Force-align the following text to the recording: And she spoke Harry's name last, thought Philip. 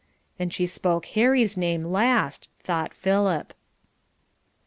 And 0.39 0.51
she 0.51 0.65
spoke 0.65 1.05
Harry's 1.09 1.55
name 1.55 1.85
last, 1.85 2.49
thought 2.59 2.91
Philip. 2.91 3.53